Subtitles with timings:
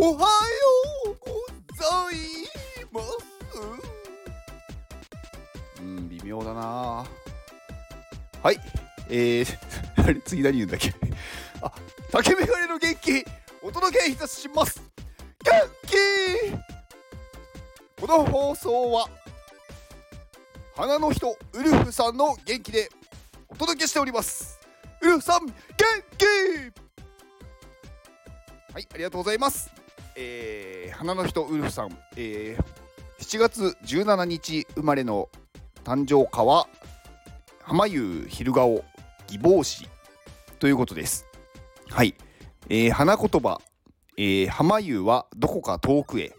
[0.00, 0.26] おはよ
[1.06, 1.26] うご
[1.74, 2.16] ざい
[2.92, 3.06] ます。
[5.80, 7.04] うん微妙だな。
[8.42, 8.60] はい。
[9.10, 10.94] えー、 次何言うんだっけ？
[11.62, 11.72] あ
[12.12, 13.24] 竹メガネの元気。
[13.60, 14.80] お届けいたします。
[15.44, 15.52] 元
[15.86, 15.96] 気！
[18.00, 19.08] この放送は
[20.76, 22.88] 花の人ウルフさんの元気で
[23.48, 24.60] お届けしております。
[25.00, 25.54] ウルフさん元
[26.16, 26.24] 気！
[28.72, 29.77] はいありがとうございます。
[30.20, 35.28] えー、花の人ウルフさん、えー、7月17日生まれの
[35.84, 36.66] 誕生花は
[37.62, 38.84] 浜湯昼顔
[39.28, 39.88] 義帽子
[40.58, 41.24] ということです。
[41.88, 42.16] はい、
[42.68, 43.60] えー、花言葉、
[44.16, 46.32] えー、浜湯はどこか遠くへ、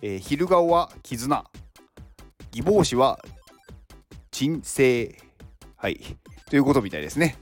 [0.00, 1.44] えー、昼顔は絆。
[2.52, 3.18] 義帽子は
[4.30, 5.16] 鎮静。
[5.74, 6.00] はい。
[6.48, 7.36] ということみたいですね。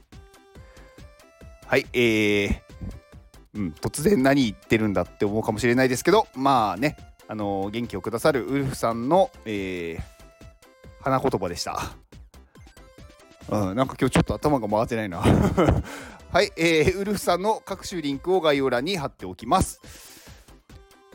[1.67, 1.87] はい。
[1.93, 2.66] えー、
[3.57, 6.97] うん、突然何言ってるんだって思うかもしれないですけどまあね
[7.29, 10.03] あのー、元気をくださるウルフさんの、えー、
[11.01, 11.97] 花言葉でした。
[13.49, 15.19] うん、なんか今日ちょっと頭が回ってないな
[16.33, 19.81] はい、えー、ウルフさんの各種リンクを概要欄に貼っておきます。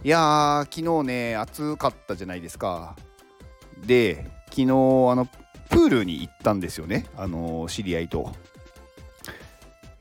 [0.03, 2.95] いやー、昨日ね、暑かったじゃないですか。
[3.85, 5.27] で、昨日、あの、
[5.69, 8.33] プールに行ったんですよね、あの知り合いと。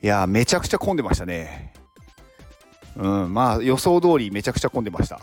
[0.02, 1.74] いやー、めちゃくちゃ混んでましたね。
[2.96, 5.20] うん、まあ予想通りめちゃくちゃ混んでました。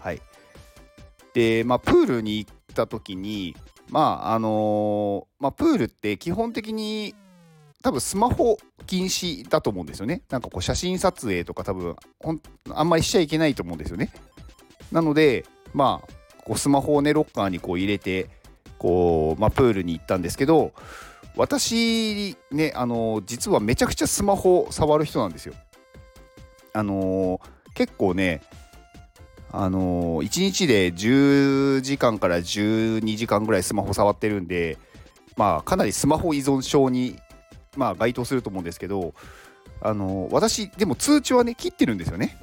[0.00, 0.20] はい。
[1.34, 3.56] で、まあプールに行った時に、
[3.88, 7.14] まああのー、まあプールって基本的に
[7.82, 10.22] 多分スマホ禁止だと思うんですよね。
[10.30, 11.96] なんかこう写真撮影とか多分
[12.70, 14.12] あんまりしちゃいけないと思うんですよね。
[14.92, 16.12] なので、まあ
[16.44, 18.28] こうスマホをねロッカーにこう入れて
[18.78, 20.72] こう、まあ、プールに行ったんですけど
[21.36, 25.54] 私ねあの実はめちゃくちゃスマホ触る人なんですよ。
[26.72, 28.42] あのー、結構ね、
[29.52, 34.78] あのー、1日で10時間から12時間ぐらいスマホ触ってるんで、
[35.36, 37.18] まあ、かなりスマホ依存症に、
[37.76, 39.14] まあ、該当すると思うんですけど、
[39.80, 42.38] あのー、私、でも通知はね、切ってるんですよね。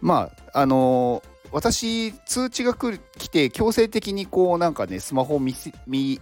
[0.00, 1.22] まあ、あの
[1.52, 6.18] 私、通知が来て、強制的にこう、なんかね、スマホを見せ見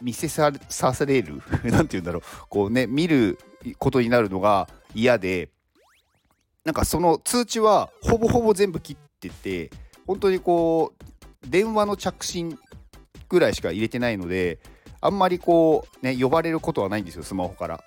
[0.00, 3.38] 見せさされる なんて言うんだろう、こうね、見る
[3.78, 5.48] ことになるのが嫌で、
[6.64, 9.70] なんかその通知はほぼほぼ全部切ってて
[10.06, 11.04] 本当にこう
[11.48, 12.58] 電話の着信
[13.28, 14.58] ぐらいしか入れてないので
[15.00, 17.84] あんまりこうね呼ばれることはないんですよスマホから。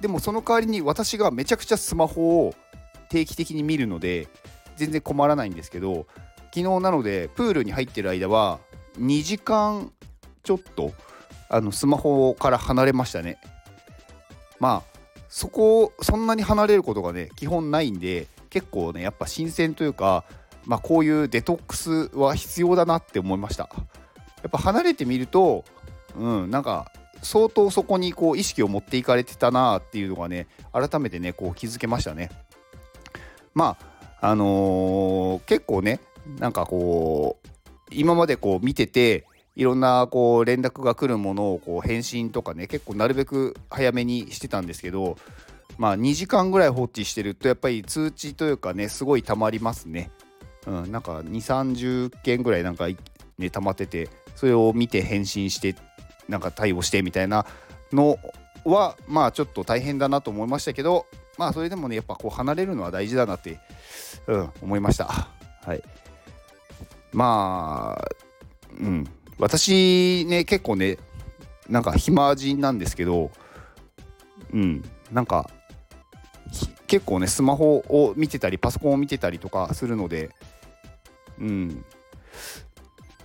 [0.00, 2.54] でもその代わりに私がめちゃくちゃスマホを
[3.08, 4.26] 定期的に見るので
[4.76, 6.06] 全然困らないんですけど
[6.46, 8.58] 昨日なのでプールに入ってる間は
[8.98, 9.92] 2時間
[10.42, 10.92] ちょっと
[11.48, 13.38] あのスマホから離れましたね。
[14.58, 14.91] まあ
[15.32, 20.26] そこをそんなに離れることがね基本ないんで結構ねやっぱ新鮮というか
[20.66, 23.70] まあこういうデトックスは必要だなって思いました。
[24.42, 25.64] やっぱ離れてみると
[26.18, 32.30] うんなんか相当そこにこう意識を持っていかれてたなっていうのがね改めてねこう気づけましたね。
[33.54, 33.78] ま
[34.20, 36.00] ああのー、結構ね
[36.38, 37.48] なんかこう
[37.90, 45.18] 今までこう見てていろんなこう連絡が来るものをこう返信とかね結構なるべく早めにしてたんですけど
[45.78, 50.10] まあ2時間ぐらい放置してるとやっぱり通知というかねすごい溜まりますね。
[50.66, 52.86] うん、なんか2 3 0件ぐらいなんか
[53.38, 55.74] ね溜まっててそれを見て返信して
[56.28, 57.46] なんか対応してみたいな
[57.92, 58.18] の
[58.64, 63.58] はまあちょっと大変だなと思いましたけどまあそれでもねやっぱこう離れるのは大事だなって、
[64.28, 65.28] うん、思いました。
[65.64, 65.82] はい。
[67.12, 68.08] まあ
[68.80, 69.04] うん
[69.42, 70.98] 私ね、結構ね、
[71.68, 73.32] なんか暇人なんですけど、
[74.52, 75.50] うん、なんか、
[76.86, 80.30] 結構ね、スマホを見てたり、パソコンを見てたりとかするので、
[81.40, 81.84] うん、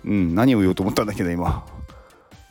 [0.04, 1.64] うん、何を言おうと思ったんだけど、今。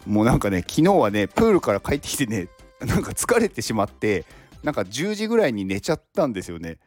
[0.06, 2.48] もうなんかね、昨日はね、プールから帰ってきてね、
[2.80, 4.24] なんか疲れてしまって、
[4.64, 6.78] なんか10時ぐらいに寝ちゃったんですよね。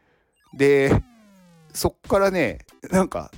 [0.54, 1.02] で、
[1.74, 2.60] そっからね、
[2.90, 3.30] なんか、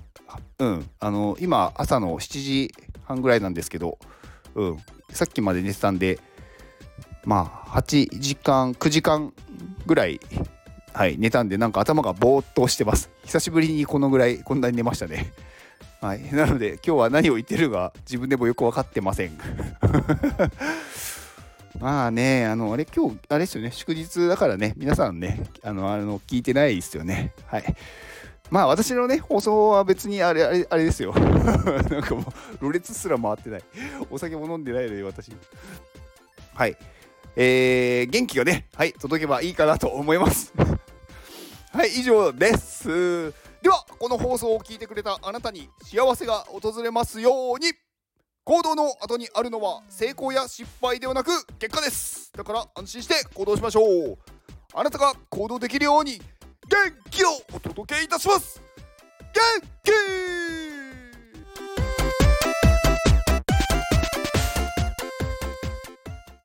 [0.61, 2.75] うん、あの、今、朝の7時
[3.12, 3.99] 半ぐらいなんですけど、
[4.55, 4.79] うん、
[5.11, 6.19] さっきまで寝てたんで、
[7.25, 9.32] まあ、8時間、9時間
[9.87, 10.20] ぐらい、
[10.93, 13.11] はい、寝たんで、なんか頭がぼーっとしてます。
[13.25, 15.32] 久しぶりにこのぐらい、こんなに寝ましたね。
[16.00, 19.38] はい、なので、今日は何を言ってるか、自分でもよく分かってません。
[21.79, 27.32] まあね、あの、あれ、今日、あれですよね、祝日だからね、皆さんね、あの、あの聞いてないですよね。
[27.47, 27.64] はい。
[28.52, 31.14] まあ私のね、放送は別にあれ、あれ、あれですよ。
[31.16, 32.20] なんかも
[32.60, 33.62] う、ろれつすら回ってない。
[34.10, 35.32] お酒も飲んでないので、私。
[36.52, 36.76] はい。
[37.34, 40.52] えー、元気がね、はい、届けばいいかなと思います。
[41.72, 43.32] はい以上です
[43.62, 47.72] ではこの放送を聞いてくれたあなたに幸せが訪れますように
[48.44, 54.19] 行動の後にあるのは成功や失敗ではなく結果ですだから安心して行動しましょう
[54.75, 56.20] あなたが行動できるように
[56.72, 56.78] 元
[57.10, 58.62] 気をお届けいたします。
[59.34, 60.41] 元気！